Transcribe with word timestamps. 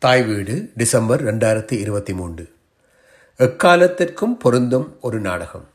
தாய் 0.00 0.22
வீடு 0.22 0.70
டிசம்பர் 0.76 1.24
ரெண்டாயிரத்தி 1.24 1.72
இருபத்தி 1.72 2.12
மூன்று. 2.12 2.54
எக்காலத்திற்கும் 3.38 4.38
பொருந்தும் 4.38 4.96
ஒரு 5.00 5.20
நாடகம். 5.20 5.68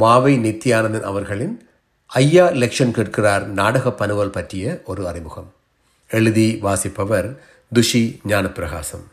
மாவை 0.00 0.36
நித்யானந்தன் 0.38 1.00
அவர்களின் 1.00 1.68
ஐயா 2.06 2.46
லெக்ஷன் 2.46 2.90
கேட்கிறார் 2.90 3.46
நாடக 3.46 3.92
பனுவல் 3.92 4.30
பற்றிய 4.30 4.82
ஒரு 4.84 5.08
அறிமுகம். 5.08 5.52
எழுதி 6.08 6.58
வாசிப்பவர் 6.60 7.40
துஷி 7.74 8.18
ஞானப்பிரகாசம். 8.28 9.04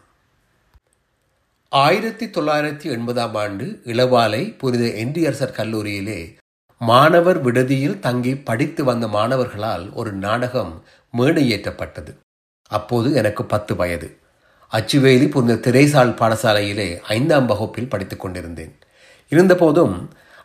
ஆயிரத்தி 1.70 2.26
தொள்ளாயிரத்தி 2.26 2.84
எண்பதாம் 2.84 3.36
ஆண்டு 3.36 3.82
இளவாலை 3.86 4.58
புனித 4.58 4.84
என்டிஆர்சர் 4.84 5.52
கல்லூரியிலே 5.52 6.38
மாணவர் 6.80 7.42
விடுதியில் 7.42 8.00
தங்கி 8.00 8.38
படித்து 8.38 8.84
வந்த 8.84 9.08
மாணவர்களால் 9.08 9.94
ஒரு 9.94 10.12
நாடகம் 10.12 10.84
மேடையேற்றப்பட்டது. 11.18 12.16
அப்போது 12.78 13.08
எனக்கு 13.14 13.44
பத்து 13.46 13.74
வயது. 13.76 14.10
அச்சுவேலி 14.72 15.28
புரிந்த 15.30 15.56
திரைசால் 15.66 16.18
பாடசாலையிலே 16.22 16.90
ஐந்தாம் 17.16 17.48
வகுப்பில் 17.52 17.92
படித்துக் 17.94 18.24
கொண்டிருந்தேன். 18.24 18.74
இருந்தபோதும் 19.32 19.96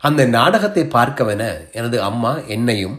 அந்த 0.01 0.23
நாடகத்தை 0.37 0.83
பார்க்கவென 0.85 1.45
எனது 1.73 1.99
அம்மா 2.03 2.33
என்னையும் 2.55 2.97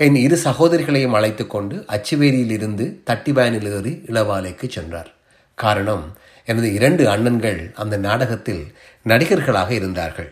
என் 0.00 0.18
இரு 0.24 0.36
சகோதரிகளையும் 0.44 1.16
அழைத்து 1.18 1.44
கொண்டு 1.46 1.76
அச்சுவேலியில் 1.88 2.54
இருந்து 2.58 2.86
தட்டிவேனில் 3.10 3.68
ஏறி 3.76 3.92
இளவாலைக்கு 4.06 4.66
சென்றார். 4.68 5.10
காரணம் 5.58 6.04
எனது 6.44 6.68
இரண்டு 6.78 7.02
அண்ணன்கள் 7.14 7.60
அந்த 7.74 7.96
நாடகத்தில் 7.96 8.64
நடிகர்களாக 9.02 9.70
இருந்தார்கள். 9.74 10.30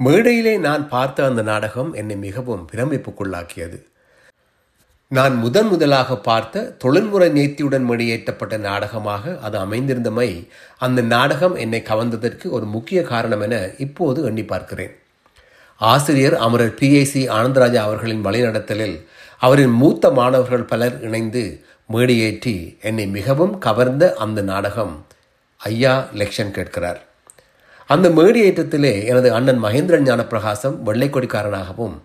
மேடையிலே 0.00 0.56
நான் 0.66 0.88
பார்த்த 0.88 1.24
அந்த 1.24 1.42
நாடகம் 1.42 1.92
என்னை 1.92 2.16
மிகவும் 2.16 2.66
பிரமிப்புக்குள்ளாக்கியது. 2.72 3.78
நான் 5.10 5.34
முதன் 5.34 5.68
முதலாக 5.68 6.16
பார்த்த 6.16 6.62
தொழில்முறை 6.82 7.28
நேர்த்தியுடன் 7.36 7.84
மொழியேற்றப்பட்ட 7.90 8.54
நாடகமாக 8.58 9.38
அது 9.46 9.56
அமைந்திருந்தமை 9.58 10.26
அந்த 10.78 11.00
நாடகம் 11.02 11.54
என்னை 11.54 11.80
கவர்ந்ததற்கு 11.80 12.46
ஒரு 12.56 12.66
முக்கிய 12.66 13.02
காரணம் 13.02 13.40
என 13.40 13.54
இப்போது 13.78 14.24
எண்ணி 14.24 14.44
பார்க்கிறேன். 14.44 14.92
ஆசிரியர் 15.80 16.36
அமரர் 16.46 16.74
பிஏசி 16.80 17.22
ஆனந்தராஜா 17.36 17.80
அவர்களின் 17.86 18.26
வழிநடத்தலில் 18.26 18.96
அவரின் 19.40 19.74
மூத்த 19.82 20.10
மாணவர்கள் 20.10 20.68
பலர் 20.72 20.98
இணைந்து 21.00 21.44
மேடையேற்றி 21.92 22.54
என்னை 22.82 23.06
மிகவும் 23.16 23.58
கவர்ந்த 23.58 24.14
அந்த 24.26 24.42
நாடகம் 24.52 24.94
ஐயா 25.60 25.94
லெக்ஷன் 26.14 26.54
கேட்கிறார். 26.58 27.00
அந்த 27.86 28.08
மேடியேற்றத்திலே 28.08 28.94
எனது 29.06 29.28
அண்ணன் 29.32 29.64
மகேந்திரன் 29.64 30.08
ஞானப்பிரகாசம் 30.10 30.78
வெள்ளைக்கொடிக்காரனாகவும் 30.86 31.98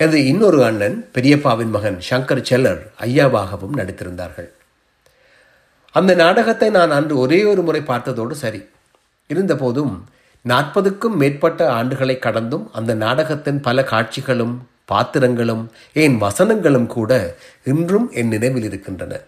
எனது 0.00 0.26
இன்னொரு 0.26 0.64
அண்ணன் 0.64 1.10
பெரியப்பாவின் 1.14 1.70
மகன் 1.70 1.96
சங்கர் 2.10 2.42
செல்லர் 2.42 2.92
ஐயாவாகவும் 3.00 3.76
நடித்திருந்தார்கள். 3.76 4.48
அந்த 5.92 6.14
நாடகத்தை 6.14 6.68
நான் 6.70 6.90
அன்று 6.90 7.18
ஒரே 7.18 7.44
ஒரு 7.44 7.62
முறை 7.62 7.80
பார்த்ததோடு 7.80 8.30
சரி. 8.30 8.60
இருந்தபோதும் 9.28 10.04
நாற்பதுக்கும் 10.42 11.16
மேற்பட்ட 11.16 11.60
ஆண்டுகளை 11.72 12.18
கடந்தும் 12.18 12.70
அந்த 12.72 12.94
நாடகத்தின் 12.94 13.60
பல 13.60 13.84
காட்சிகளும் 13.84 14.54
பாத்திரங்களும் 14.84 15.70
ஏன் 15.92 16.22
வசனங்களும் 16.22 16.86
கூட 16.86 17.36
இன்றும் 17.64 18.10
என் 18.12 18.28
நினைவில் 18.28 18.62
இருக்கின்றன. 18.62 19.20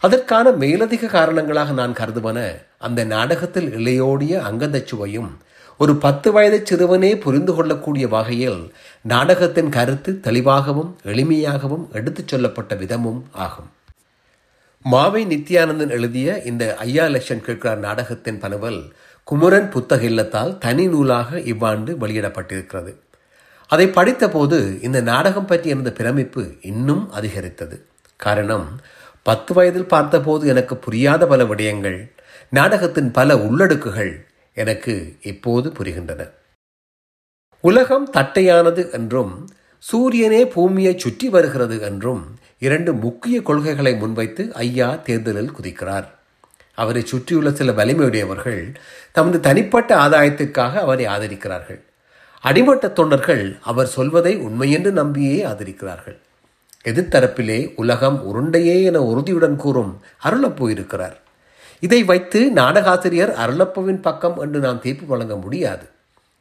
அதற்கான 0.00 0.50
மேலதிக 0.50 1.06
காரணங்களாக 1.06 1.72
நான் 1.72 1.92
கருதுவன 1.92 2.38
அந்த 2.78 3.04
நாடகத்தில் 3.04 3.70
இளையோடிய 3.78 4.32
அங்கந்தச்சுவையும் 4.50 5.30
ஒரு 5.78 5.96
பத்து 5.96 6.32
வயது 6.32 6.66
சிறுவனே 6.66 7.18
புரிந்து 7.18 7.54
கொள்ளக்கூடிய 7.54 8.08
வகையில் 8.08 8.72
நாடகத்தின் 9.02 9.68
கருத்து 9.68 10.20
தெளிவாகவும் 10.20 10.98
எளிமையாகவும் 11.04 11.92
எடுத்துச் 11.92 12.28
சொல்லப்பட்ட 12.28 12.74
விதமும் 12.74 13.22
ஆகும். 13.32 13.70
மாவை 14.90 15.22
நித்யானந்தன் 15.32 15.90
எழுதிய 15.90 16.42
இந்த 16.42 16.76
ஐயா 16.76 17.06
லட்சம் 17.06 17.40
கேட்கிறார் 17.40 17.78
நாடகத்தின் 17.78 18.38
பனவல் 18.38 18.92
குமரன் 19.24 19.70
புத்தக 19.70 20.06
இல்லத்தால் 20.06 20.58
தனி 20.58 20.86
நூலாக 20.86 21.40
இவ்வாண்டு 21.40 21.96
வெளியிடப்பட்டிருக்கிறது. 22.00 22.94
அதை 23.66 23.86
படித்தபோது 23.86 24.82
இந்த 24.82 25.00
நாடகம் 25.00 25.46
பற்றி 25.46 25.70
எனது 25.70 25.92
பிரமிப்பு 25.92 26.52
இன்னும் 26.60 27.12
அதிகரித்தது. 27.12 27.86
காரணம் 28.16 28.80
பத்து 29.22 29.54
வயதில் 29.54 29.86
பார்த்தபோது 29.86 30.48
எனக்கு 30.48 30.76
புரியாத 30.76 31.26
பல 31.26 31.44
விடயங்கள் 31.44 32.10
நாடகத்தின் 32.50 33.10
பல 33.10 33.34
உள்ளடுக்குகள் 33.34 34.27
எனக்கு 34.58 34.94
இப்போது 35.22 35.70
புரிகின்றன. 35.70 36.30
உலகம் 37.60 38.10
தட்டையானது 38.10 38.90
என்றும் 38.92 39.48
சூரியனே 39.78 40.46
பூமியை 40.46 40.98
சுற்றி 40.98 41.28
வருகிறது 41.28 41.80
என்றும் 41.80 42.22
இரண்டு 42.58 42.92
முக்கிய 42.92 43.42
கொள்கைகளை 43.42 43.96
முன்வைத்து 43.96 44.54
ஐயா 44.54 44.88
தேர்தலில் 44.94 45.50
குதிக்கிறார். 45.50 46.08
அவரை 46.74 47.02
சுற்றியுள்ள 47.06 47.50
சில 47.50 47.72
வலிமையுடையவர்கள் 47.72 48.74
தமது 49.12 49.40
தனிப்பட்ட 49.40 49.96
ஆதாயத்திற்காக 49.96 50.74
அவரை 50.74 51.06
ஆதரிக்கிறார்கள். 51.06 51.80
அடிமட்ட 52.40 52.88
தொண்டர்கள் 52.88 53.44
அவர் 53.62 53.86
சொல்வதை 53.86 54.34
உண்மையென்று 54.38 54.90
நம்பியே 54.90 55.44
ஆதரிக்கிறார்கள். 55.44 56.18
எதிர்த்தரப்பிலே 56.84 57.72
உலகம் 57.76 58.18
உருண்டையே 58.28 58.84
என 58.84 59.02
உறுதியுடன் 59.02 59.56
கூறும் 59.56 60.00
அருளப் 60.24 60.56
போயிருக்கிறார். 60.56 61.18
இதை 61.80 62.04
வைத்து 62.04 62.50
நாடகாசிரியர் 62.54 63.32
அருளப்பவின் 63.34 64.00
பக்கம் 64.00 64.38
என்று 64.38 64.60
நாம் 64.60 64.80
தீர்ப்பு 64.80 65.06
வழங்க 65.06 65.36
முடியாது. 65.36 65.88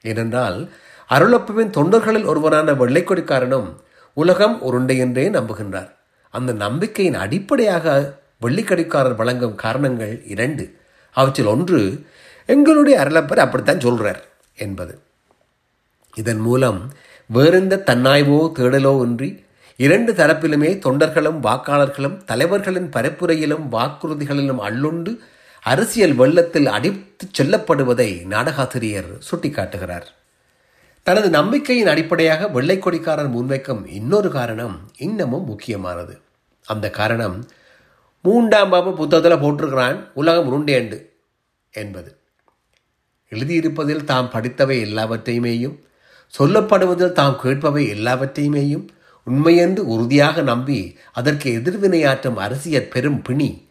ஏனென்றால் 0.02 0.70
அருளப்பவின் 1.10 1.74
தொண்டர்களில் 1.78 2.26
ஒருவரான 2.26 2.72
வெள்ளைக்கொடிக்காரனும் 2.72 3.68
உலகம் 4.14 4.62
உருண்டை 4.62 4.98
என்றே 4.98 5.30
நம்புகின்றார். 5.30 5.90
அந்த 6.30 6.54
நம்பிக்கையின் 6.54 7.16
அடிப்படையாக 7.16 8.16
வெள்ளிக்கடிக்காரர் 8.42 9.16
வழங்கும் 9.16 9.56
காரணங்கள் 9.56 10.24
இரண்டு. 10.26 10.80
அவற்றில் 11.12 11.46
ஒன்று 11.46 12.06
எங்களுடைய 12.46 13.00
அருளப்பர் 13.00 13.40
அப்படித்தான் 13.40 13.78
சொல்றார் 13.78 14.22
என்பது. 14.56 15.00
இதன் 16.16 16.40
மூலம் 16.40 16.92
வேறெந்த 17.30 17.84
தன்னாய்வோ 17.86 18.52
தேடலோ 18.56 19.04
இன்றி 19.04 19.46
இரண்டு 19.78 20.14
தரப்பிலுமே 20.14 20.70
தொண்டர்களும் 20.86 21.40
வாக்காளர்களும் 21.40 22.24
தலைவர்களின் 22.24 22.90
பரப்புரையிலும் 22.90 23.66
வாக்குறுதிகளிலும் 23.72 24.62
அள்ளுண்டு 24.62 25.18
அரசியல் 25.62 26.14
வெள்ளத்தில் 26.14 26.66
அடித்துச் 26.66 27.42
செல்லப்படுவதை 27.42 28.10
நாடகாசிரியர் 28.26 29.10
சுட்டிக்காட்டுகிறார். 29.32 30.08
தனது 31.04 31.30
நம்பிக்கையின் 31.30 31.88
அடிப்படையாக 31.88 32.50
வெள்ளைக்கொடிக்காரர் 32.54 33.32
முன்வைக்கும் 33.36 33.88
இன்னொரு 33.88 34.30
காரணம் 34.30 34.92
இன்னமும் 34.98 35.46
முக்கியமானது. 35.46 36.22
அந்த 36.66 36.90
காரணம் 36.90 37.48
மூன்றாம் 38.22 38.70
பாபு 38.70 38.94
புத்தகத்தில் 38.94 39.40
போட்டிருக்கிறான் 39.40 40.12
உலகம் 40.14 40.52
உருண்டேண்டு 40.52 41.06
என்பது. 41.72 42.18
எழுதியிருப்பதில் 43.30 44.04
தாம் 44.04 44.30
படித்தவை 44.30 44.84
எல்லாவற்றையுமேயும் 44.84 45.80
சொல்லப்படுவதில் 46.40 47.12
தாம் 47.12 47.40
கேட்பவை 47.44 47.84
எல்லாவற்றையுமேயும் 47.96 48.88
உண்மையென்று 49.28 49.84
உறுதியாக 49.94 50.42
நம்பி 50.42 50.98
அதற்கு 51.14 51.50
எதிர்வினையாற்றும் 51.58 52.36
அரசியல் 52.36 52.92
பெரும் 52.96 53.22
பிணி. 53.22 53.68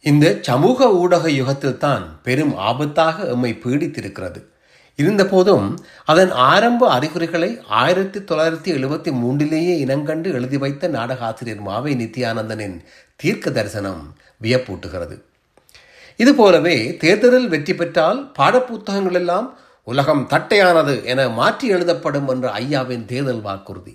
இந்த 0.00 0.38
சமூக 0.42 0.88
ஊடக 0.90 1.28
யுகத்தில்தான் 1.28 2.04
பெரும் 2.22 2.58
ஆபத்தாக 2.58 3.28
எம்மை 3.28 3.58
பீடித்திருக்கிறது. 3.64 4.42
இருந்தபோதும் 4.98 5.78
அதன் 6.04 6.30
ஆரம்ப 6.30 6.90
அறிகுறிகளை 6.90 7.60
ஆயிரத்தி 7.68 8.20
தொள்ளாயிரத்தி 8.20 8.70
எழுபத்தி 8.76 9.10
மூன்றிலேயே 9.22 9.74
இனங்கண்டு 9.84 10.32
எழுதி 10.32 10.58
வைத்த 10.58 10.88
நாடக 10.88 11.24
ஆசிரியர் 11.24 11.66
மாவை 11.66 11.92
நித்யானந்தனின் 12.02 12.76
தீர்க்க 13.16 13.50
தரிசனம் 13.50 14.14
வியப்பூட்டுகிறது. 14.42 15.16
இதுபோலவே 16.16 16.96
தேர்தலில் 16.96 17.48
வெற்றி 17.48 17.74
பெற்றால் 17.74 18.32
பாடப்புத்தகங்களெல்லாம் 18.38 19.48
உலகம் 19.84 20.26
தட்டையானது 20.26 21.04
என 21.04 21.28
மாற்றி 21.28 21.68
எழுதப்படும் 21.68 22.28
என்ற 22.28 22.52
ஐயாவின் 22.58 23.04
தேர்தல் 23.04 23.40
வாக்குறுதி. 23.40 23.94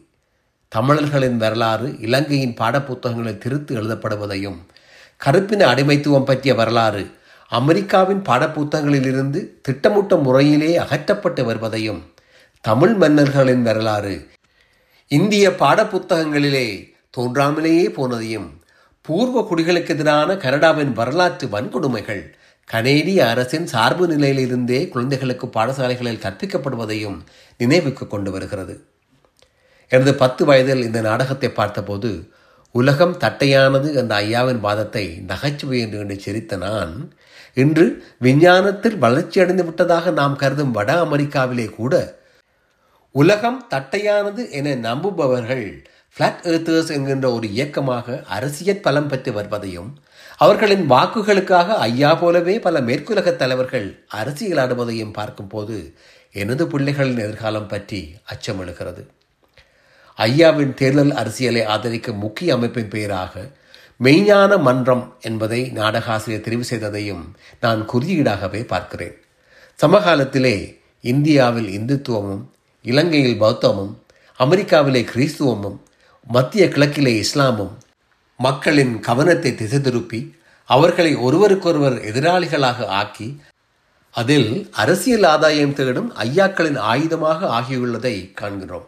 தமிழர்களின் 0.71 1.37
வரலாறு 1.37 1.87
இலங்கையின் 1.99 2.55
பாடப்புத்தகங்களில் 2.59 3.37
திருத்து 3.37 3.71
எழுதப்படுவதையும் 3.75 4.59
கருப்பின 5.17 5.65
அடிமைத்துவம் 5.65 6.23
பற்றிய 6.23 6.55
வரலாறு 6.55 7.03
அமெரிக்காவின் 7.51 8.21
பாடப்புத்தகங்களிலிருந்து 8.21 9.39
திட்டமிட்ட 9.61 10.15
முறையிலே 10.15 10.77
அகற்றப்பட்டு 10.77 11.43
வருவதையும் 11.45 12.01
தமிழ் 12.61 12.93
மன்னர்களின் 12.93 13.61
வரலாறு 13.61 14.15
இந்திய 15.07 15.49
பாடப்புத்தகங்களிலே 15.49 16.67
தோன்றாமலேயே 17.09 17.87
போனதையும் 17.87 18.49
பூர்வ 19.01 19.41
குடிகளுக்கு 19.41 19.87
எதிரான 19.87 20.35
கனடாவின் 20.35 20.93
வரலாற்று 20.93 21.47
வன்கொடுமைகள் 21.47 22.23
கனேடிய 22.69 23.19
அரசின் 23.29 23.65
சார்பு 23.65 24.07
நிலையிலிருந்தே 24.07 24.89
குழந்தைகளுக்கு 24.89 25.47
பாடசாலைகளில் 25.47 26.23
கற்பிக்கப்படுவதையும் 26.23 27.19
நினைவுக்கு 27.57 28.07
கொண்டு 28.07 28.31
வருகிறது. 28.31 28.75
எனது 29.91 30.15
பத்து 30.15 30.45
வயதில் 30.45 30.83
இந்த 30.83 31.01
நாடகத்தை 31.01 31.49
பார்த்தபோது 31.51 32.11
உலகம் 32.75 33.15
தட்டையானது 33.17 33.93
என்ற 33.93 34.15
ஐயாவின் 34.15 34.59
வாதத்தை 34.59 35.05
நகைச்சுவை 35.25 35.79
என்று 35.81 35.97
கண்டு 35.97 36.15
சிரித்த 36.19 36.57
நான் 36.57 36.93
இன்று 37.53 37.85
விஞ்ஞானத்தில் 38.17 38.97
வளர்ச்சியடைந்து 38.97 39.63
விட்டதாக 39.63 40.11
நாம் 40.11 40.35
கருதும் 40.35 40.71
வட 40.71 40.91
அமெரிக்காவிலே 41.05 41.67
கூட 41.69 42.19
உலகம் 43.15 43.59
தட்டையானது 43.69 44.51
என 44.51 44.75
நம்புபவர்கள் 44.75 45.65
ஃப்ளாட் 46.17 46.41
ஏர்த்தர்ஸ் 46.43 46.91
என்கின்ற 46.91 47.27
ஒரு 47.33 47.47
இயக்கமாக 47.49 48.23
அரசியல் 48.29 48.81
பலம் 48.81 49.07
பெற்று 49.07 49.31
வருவதையும் 49.31 49.91
அவர்களின் 50.37 50.85
வாக்குகளுக்காக 50.87 51.77
ஐயா 51.77 52.13
போலவே 52.13 52.59
பல 52.59 52.79
மேற்குலக 52.81 53.35
தலைவர்கள் 53.35 53.87
அரசியலாடுவதையும் 54.15 55.13
பார்க்கும்போது 55.13 55.77
எனது 56.35 56.65
பிள்ளைகளின் 56.65 57.23
எதிர்காலம் 57.23 57.67
பற்றி 57.67 58.15
அச்சம் 58.23 58.61
எழுகிறது 58.61 59.03
ஐயாவின் 60.25 60.73
தேர்தல் 60.73 61.13
அரசியலை 61.15 61.61
ஆதரிக்கும் 61.65 62.21
முக்கிய 62.23 62.53
அமைப்பின் 62.53 62.89
பெயராக 62.89 63.33
மெய்ஞான 63.99 64.51
மன்றம் 64.61 65.03
என்பதை 65.21 65.61
நாடகாசிரியர் 65.75 66.45
தெரிவு 66.47 66.65
செய்ததையும் 66.69 67.23
நான் 67.59 67.81
குறியீடாகவே 67.89 68.61
பார்க்கிறேன். 68.67 69.15
சமகாலத்திலே 69.79 70.55
இந்தியாவில் 71.01 71.69
இந்துத்துவமும் 71.79 72.43
இலங்கையில் 72.85 73.41
பௌத்தமும் 73.41 73.93
அமெரிக்காவிலே 74.39 75.01
கிறிஸ்துவமும் 75.13 75.79
மத்திய 76.27 76.65
கிழக்கிலே 76.65 77.13
இஸ்லாமும் 77.23 77.73
மக்களின் 78.39 78.99
கவனத்தை 78.99 79.55
திசை 79.55 79.81
திருப்பி 79.81 80.21
அவர்களை 80.69 81.15
ஒருவருக்கொருவர் 81.15 81.97
எதிராளிகளாக 82.11 82.85
ஆக்கி 83.01 83.29
அதில் 84.15 84.51
அரசியல் 84.71 85.23
ஆதாயம் 85.23 85.73
தேடும் 85.73 86.09
ஐயாக்களின் 86.15 86.79
ஆயுதமாக 86.91 87.39
ஆகியுள்ளதை 87.57 88.15
காண்கிறோம். 88.33 88.87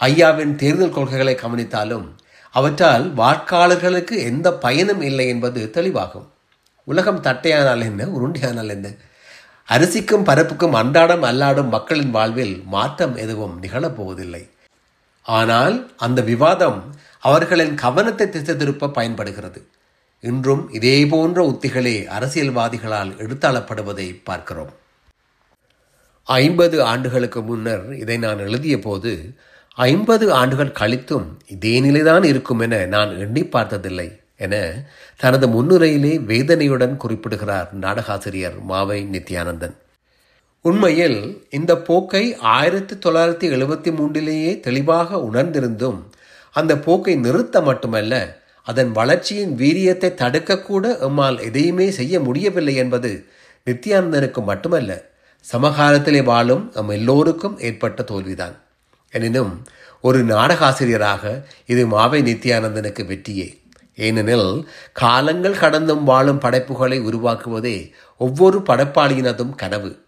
ஐயாவின் 0.00 0.54
தேர்தல் 0.54 0.92
கொள்கைகளை 0.92 1.34
கவனித்தாலும் 1.34 2.06
அவற்றால் 2.54 3.04
வாக்காளர்களுக்கு 3.14 4.14
எந்த 4.30 4.52
பயனும் 4.52 5.00
இல்லை 5.00 5.28
என்பது 5.28 5.70
தெளிவாகும். 5.72 6.26
உலகம் 6.84 7.22
தட்டையானால் 7.22 7.82
என்ன 7.82 8.04
உருண்டையானால் 8.04 8.68
என்ன? 8.68 8.88
அரிசிக்கும் 9.68 10.26
பரப்புக்கும் 10.26 10.72
அன்றாடம் 10.72 11.22
அல்லாடும் 11.22 11.68
மக்களின் 11.68 12.10
வாழ்வில் 12.10 12.62
மாற்றம் 12.66 13.16
எதுவும் 13.16 13.62
நிகழப்போவதில்லை. 13.62 14.44
ஆனால் 15.22 15.76
அந்த 15.96 16.20
விவாதம் 16.22 16.78
அவர்களின் 17.18 17.74
கவனத்தை 17.74 18.28
திசை 18.28 18.56
திருப்ப 18.56 18.88
பயன்படுகிறது. 18.88 19.60
இன்றும் 20.20 20.70
இதே 20.72 21.06
போன்ற 21.06 21.42
உத்திகளே 21.42 21.96
அரசியல்வாதிகளால் 22.18 23.12
எடுத்தாளப்படுவதை 23.18 24.20
பார்க்கிறோம். 24.24 24.72
ஐம்பது 26.24 26.82
ஆண்டுகளுக்கு 26.82 27.42
முன்னர் 27.42 27.84
இதை 27.98 28.16
நான் 28.16 28.38
எழுதிய 28.38 28.78
போது 28.78 29.12
ஐம்பது 29.84 30.32
ஆண்டுகள் 30.32 30.76
கழித்தும் 30.78 31.26
இதே 31.46 31.80
நிலைதான் 31.80 32.22
இருக்கும் 32.22 32.58
என 32.58 32.86
நான் 32.86 33.18
எண்ணி 33.18 33.44
பார்த்ததில்லை 33.44 34.20
என 34.36 34.54
தனது 35.16 35.46
முன்னுரையிலே 35.46 36.24
வேதனையுடன் 36.24 36.96
குறிப்பிடுகிறார் 36.96 37.68
நாடகாசிரியர் 37.80 38.56
மாவை 38.68 38.98
நித்யானந்தன். 39.14 39.74
உண்மையில் 40.60 41.46
இந்த 41.50 41.76
போக்கை 41.76 42.36
ஆயிரத்தி 42.36 42.94
தொள்ளாயிரத்தி 42.94 43.46
எழுபத்தி 43.56 43.90
மூன்றிலேயே 43.98 44.60
தெளிவாக 44.60 45.16
உணர்ந்திருந்தும் 45.16 46.00
அந்த 46.52 46.78
போக்கை 46.78 47.16
நிறுத்த 47.16 47.60
மட்டுமல்ல 47.60 48.42
அதன் 48.62 48.92
வளர்ச்சியின் 48.92 49.56
வீரியத்தை 49.56 50.10
தடுக்கக்கூட 50.22 50.86
எம்மால் 51.08 51.40
எதையுமே 51.40 51.90
செய்ய 51.90 52.20
முடியவில்லை 52.20 52.74
என்பது 52.74 53.24
நித்யானந்தனுக்கு 53.66 54.42
மட்டுமல்ல 54.42 55.04
சமகாலத்திலே 55.52 56.24
வாழும் 56.24 56.72
எம் 56.74 56.88
எல்லோருக்கும் 56.88 57.58
ஏற்பட்ட 57.58 58.02
தோல்விதான். 58.02 58.56
எனினும் 59.10 59.66
ஒரு 60.00 60.24
நாடகாசிரியராக 60.24 61.44
இது 61.66 61.86
மாவை 61.90 62.20
நித்யானந்தனுக்கு 62.30 63.06
வெற்றியே. 63.06 63.48
ஏனெனில் 63.94 64.68
காலங்கள் 64.92 65.58
கடந்தும் 65.58 66.04
வாழும் 66.04 66.38
படைப்புகளை 66.38 67.00
உருவாக்குவதே 67.00 67.90
ஒவ்வொரு 68.18 68.58
படைப்பாளியினதும் 68.58 69.54
கனவு. 69.54 70.06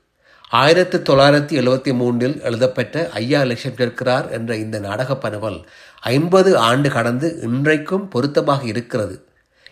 ஆயிரத்தி 0.51 0.99
தொள்ளாயிரத்தி 0.99 1.57
எழுபத்தி 1.63 1.93
மூன்றில் 1.95 2.43
எழுதப்பட்ட 2.43 3.09
ஐயா 3.13 3.43
லட்சம் 3.43 3.75
கேட்கிறார் 3.75 4.31
என்ற 4.31 4.57
இந்த 4.57 4.79
நாடக 4.79 5.17
பரவல் 5.17 5.69
ஐம்பது 6.01 6.59
ஆண்டு 6.59 6.91
கடந்து 6.91 7.39
இன்றைக்கும் 7.43 8.09
பொருத்தமாக 8.09 8.65
இருக்கிறது. 8.65 9.29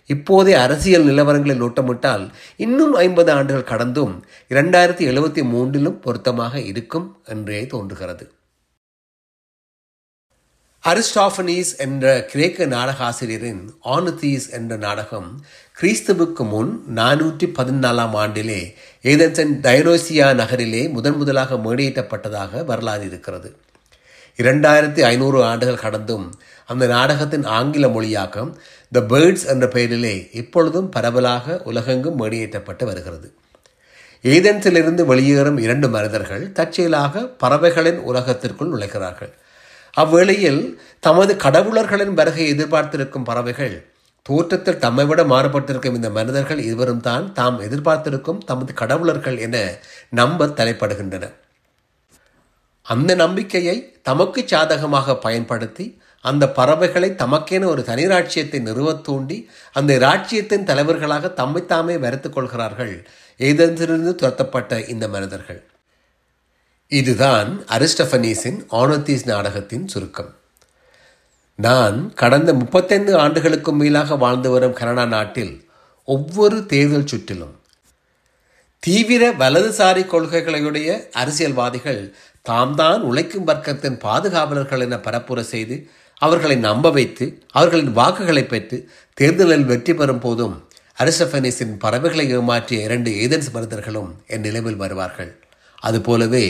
இப்போதே 0.07 0.53
அரசியல் 0.53 1.05
நிலவரங்களில் 1.05 1.63
நோட்டமிட்டால் 1.63 2.29
இன்னும் 2.57 2.95
ஐம்பது 2.95 3.33
ஆண்டுகள் 3.33 3.71
கடந்தும் 3.73 4.25
இரண்டாயிரத்தி 4.49 5.07
எழுபத்தி 5.13 5.43
மூன்றிலும் 5.55 6.01
பொருத்தமாக 6.01 6.61
இருக்கும் 6.61 7.21
என்றே 7.25 7.67
தோன்றுகிறது. 7.67 8.31
அரிஸ்டாஃபனீஸ் 10.89 11.71
என்ற 11.79 12.25
கிரேக்க 12.25 12.67
நாடகாசிரியரின் 12.67 13.63
ஆனுதீஸ் 13.85 14.51
என்ற 14.51 14.77
நாடகம் 14.77 15.45
கிறிஸ்துவுக்கு 15.81 16.45
முன் 16.49 16.83
நானூற்றி 16.95 17.47
பதினாலாம் 17.59 18.15
ஆண்டிலே 18.23 18.61
ஏதன்சன் 19.03 19.53
டைனோசியா 19.67 20.35
நகரிலே 20.35 20.89
முதன் 20.89 21.17
முதலாக 21.17 21.55
மேடையிட்டப்பட்டதாக 21.55 22.65
வரலாறு 22.65 23.07
இருக்கிறது. 23.07 23.57
இரண்டாயிரத்தி 24.37 25.01
ஐநூறு 25.01 25.45
ஆண்டுகள் 25.45 25.79
கடந்தும் 25.79 26.27
அந்த 26.67 26.87
நாடகத்தின் 26.87 27.45
ஆங்கில 27.45 27.87
மொழியாக்கம் 27.87 28.53
த 28.93 29.01
பேர்ட்ஸ் 29.09 29.47
என்ற 29.47 29.69
பெயரிலே 29.69 30.29
இப்பொழுதும் 30.33 30.89
பரவலாக 30.89 31.63
உலகெங்கும் 31.65 32.19
மேடையேற்றப்பட்டு 32.21 32.85
வருகிறது. 32.85 33.35
ஏதென்ஸிலிருந்து 34.23 35.05
வெளியேறும் 35.05 35.59
இரண்டு 35.59 35.89
மனிதர்கள் 35.89 36.53
தற்செயலாக 36.53 37.27
பறவைகளின் 37.27 37.99
உலகத்திற்குள் 37.99 38.73
நுழைகிறார்கள். 38.73 39.35
அவ்வேளையில் 39.95 40.79
தமது 41.01 41.35
கடவுளர்களின் 41.35 42.15
வருகை 42.15 42.47
எதிர்பார்த்திருக்கும் 42.55 43.25
பறவைகள் 43.25 43.87
தோற்றத்தில் 44.23 44.79
தம்மை 44.79 45.07
விட 45.07 45.25
மாறுபட்டிருக்கும் 45.25 45.95
இந்த 45.95 46.11
மனிதர்கள் 46.11 46.59
இருவரும் 46.59 47.01
தான் 47.01 47.33
தாம் 47.33 47.61
எதிர்பார்த்திருக்கும் 47.61 48.41
தமது 48.45 48.73
கடவுளர்கள் 48.73 49.39
என 49.39 49.79
நம்ப 50.11 50.47
தலைப்படுகின்றன. 50.47 51.33
அந்த 52.83 53.15
நம்பிக்கையை 53.15 53.77
தமக்கு 54.03 54.43
சாதகமாக 54.47 55.17
பயன்படுத்தி 55.17 56.01
அந்த 56.21 56.49
பறவைகளை 56.49 57.11
தமக்கென 57.11 57.65
ஒரு 57.65 57.83
தனி 57.85 58.07
ராட்சியத்தை 58.07 58.61
நிறுவத் 58.61 59.05
தூண்டி 59.05 59.49
அந்த 59.73 59.99
ராட்சியத்தின் 59.99 60.65
தலைவர்களாக 60.65 61.33
தம்மைத்தாமே 61.37 61.99
வரைத்துக் 61.99 62.33
கொள்கிறார்கள் 62.33 63.07
ஏதென்றிலிருந்து 63.39 64.15
துரத்தப்பட்ட 64.15 64.89
இந்த 64.89 65.09
மனிதர்கள். 65.09 65.61
இதுதான் 66.97 67.49
அரிஸ்டபனீஸின் 67.77 68.59
ஆனோத்தீஸ் 68.81 69.25
நாடகத்தின் 69.31 69.87
சுருக்கம். 69.93 70.31
நான் 71.59 71.97
கடந்த 72.21 72.51
முப்பத்தைந்து 72.61 73.13
ஆண்டுகளுக்கும் 73.23 73.79
மேலாக 73.81 74.17
வாழ்ந்து 74.17 74.51
வரும் 74.51 74.77
கனடா 74.79 75.05
நாட்டில் 75.15 75.53
ஒவ்வொரு 76.09 76.59
தேர்தல் 76.67 77.07
சுற்றிலும் 77.07 77.55
தீவிர 78.83 79.23
வலதுசாரி 79.43 80.03
கொள்கைகளையுடைய 80.13 80.89
அரசியல்வாதிகள் 81.23 82.01
தாம் 82.43 82.75
தான் 82.75 83.03
உழைக்கும் 83.09 83.49
வர்க்கத்தின் 83.51 83.99
பாதுகாவலர்கள் 84.07 84.85
என 84.87 84.99
பரப்புரை 85.07 85.45
செய்து 85.55 85.77
அவர்களை 86.21 86.57
நம்ப 86.69 86.91
வைத்து 86.91 87.27
அவர்களின் 87.59 87.93
வாக்குகளை 87.93 88.45
பெற்று 88.47 88.79
தேர்தலில் 89.19 89.69
வெற்றி 89.73 89.95
பெறும் 89.95 90.23
போதும் 90.25 90.57
அரிஸ்டபனீஸின் 90.99 91.77
பறவைகளை 91.85 92.27
ஏமாற்றிய 92.39 92.81
இரண்டு 92.89 93.11
ஏதன்ஸ் 93.27 93.53
மனிதர்களும் 93.53 94.11
என் 94.27 94.45
நிலைவில் 94.49 94.81
வருவார்கள். 94.85 95.31
அதுபோலவே 95.79 96.45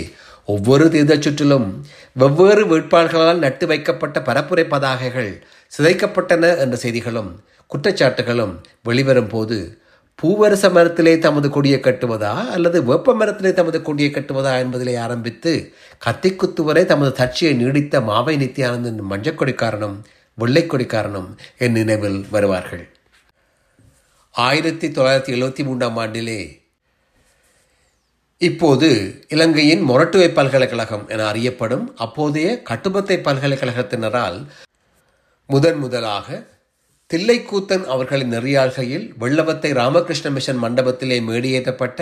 ஒவ்வொரு 0.48 0.90
தேர்தல் 0.90 1.20
சுற்றிலும் 1.20 1.84
வெவ்வேறு 2.12 2.62
வேட்பாளர்களால் 2.66 3.38
நட்டு 3.38 3.66
வைக்கப்பட்ட 3.66 4.20
பரப்புரை 4.20 4.64
பதாகைகள் 4.64 5.42
சிதைக்கப்பட்டன 5.78 6.58
என்ற 6.58 6.76
செய்திகளும் 6.76 7.40
குற்றச்சாட்டுகளும் 7.66 8.54
வெளிவரும் 8.82 9.28
போது 9.28 9.78
பூவரச 10.22 10.70
மரத்திலே 10.70 11.18
தமது 11.18 11.50
கொடியை 11.50 11.80
கட்டுவதா 11.80 12.48
அல்லது 12.48 12.84
வெப்ப 12.84 13.14
மரத்திலே 13.14 13.52
தமது 13.52 13.82
கொடியை 13.82 14.10
கட்டுவதா 14.10 14.52
என்பதிலே 14.62 14.98
ஆரம்பித்து 14.98 15.72
கத்திக்குத்து 16.06 16.60
வரை 16.60 16.84
தமது 16.84 17.12
தட்சியை 17.12 17.54
நீடித்த 17.54 18.00
மாவை 18.00 18.34
நித்யானந்தன் 18.44 19.02
மஞ்சக்கொடிக்காரனும் 19.10 19.98
வெள்ளைக்கொடிக்காரனும் 20.38 21.28
என் 21.58 21.72
நினைவில் 21.72 22.26
வருவார்கள். 22.30 22.88
ஆயிரத்தி 24.30 24.88
தொள்ளாயிரத்தி 24.88 25.32
எழுபத்தி 25.36 25.64
மூன்றாம் 25.64 25.96
ஆண்டிலே 25.96 26.57
இப்போது 28.40 28.88
இலங்கையின் 29.28 29.82
மொரட்டுவை 29.88 30.32
பல்கலைக்கழகம் 30.32 31.08
என 31.08 31.26
அறியப்படும் 31.26 31.94
அப்போதைய 31.96 32.62
கட்டுபத்தை 32.68 33.16
பல்கலைக்கழகத்தினரால் 33.22 34.46
முதன் 35.46 35.78
முதலாக 35.78 36.46
தில்லைக்கூத்தன் 37.10 37.84
அவர்களின் 37.84 38.32
நெறியாள்கையில் 38.32 39.06
வெள்ளவத்தை 39.18 39.72
ராமகிருஷ்ண 39.72 40.30
மிஷன் 40.30 40.62
மண்டபத்திலே 40.62 41.18
மேடியேற்றப்பட்ட 41.20 42.00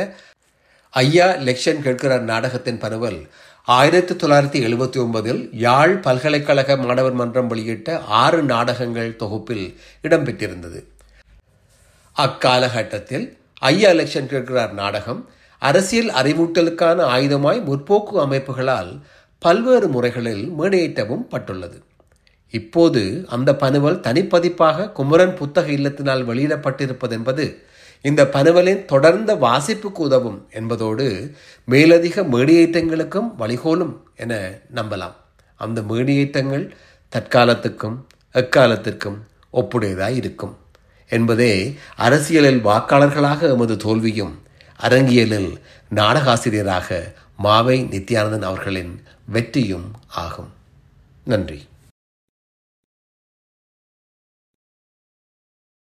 ஐயா 0.91 1.29
லெக்ஷன் 1.37 1.83
கேட்கிறார் 1.83 2.23
நாடகத்தின் 2.23 2.79
பரவல் 2.79 3.27
ஆயிரத்தி 3.69 4.15
தொள்ளாயிரத்தி 4.15 4.61
எழுபத்தி 4.67 4.99
ஒன்பதில் 4.99 5.51
யாழ் 5.53 5.99
பல்கலைக்கழக 5.99 6.77
மாணவர் 6.77 7.13
மன்றம் 7.13 7.51
வெளியிட்ட 7.51 7.99
ஆறு 8.03 8.43
நாடகங்கள் 8.43 9.17
தொகுப்பில் 9.17 9.67
இடம்பெற்றிருந்தது. 10.03 10.81
அக்காலகட்டத்தில் 12.17 13.27
ஐயா 13.63 13.91
லெக்ஷன் 13.91 14.27
கேட்கிறார் 14.27 14.73
நாடகம் 14.73 15.23
அரசியல் 15.69 16.11
அறிவூட்டலுக்கான 16.21 16.99
ஆயுதமாய் 17.15 17.61
முற்போக்கு 17.69 18.15
அமைப்புகளால் 18.25 18.91
பல்வேறு 19.43 19.89
முறைகளில் 19.89 20.45
மேடையேற்றவும் 20.59 21.27
பட்டுள்ளது. 21.31 21.79
இப்போது 22.53 23.03
அந்த 23.29 23.51
பனுவல் 23.57 24.01
தனிப்பதிப்பாக 24.01 24.93
குமரன் 24.93 25.35
புத்தக 25.35 25.71
இல்லத்தினால் 25.71 26.23
வெளியிடப்பட்டிருப்பது 26.31 27.11
என்பது 27.11 27.47
இந்த 28.03 28.23
பனுவலின் 28.25 28.85
தொடர்ந்த 28.85 29.31
வாசிப்புக்கு 29.35 30.03
உதவும் 30.09 30.39
என்பதோடு 30.51 31.07
மேலதிக 31.65 32.23
மேடியேற்றங்களுக்கும் 32.35 33.31
வழிகோலும் 33.39 33.95
என 34.17 34.35
நம்பலாம். 34.75 35.17
அந்த 35.57 35.81
மேடியேற்றங்கள் 35.91 36.65
தற்காலத்துக்கும் 37.13 37.97
எக்காலத்திற்கும் 38.35 39.19
ஒப்புடையதாய் 39.53 40.17
இருக்கும். 40.23 40.55
என்பதே 41.11 41.53
அரசியலில் 41.97 42.65
வாக்காளர்களாக 42.65 43.41
எமது 43.53 43.77
தோல்வியும் 43.77 44.35
அரங்கியலில் 44.81 45.61
நாடகாசிரியராக 45.95 47.13
மாவை 47.43 47.79
நித்யானந்தன் 47.89 48.43
அவர்களின் 48.43 49.03
வெற்றியும் 49.25 49.93
ஆகும். 50.07 50.53
நன்றி. 51.25 51.69